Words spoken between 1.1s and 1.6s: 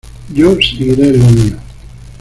mío.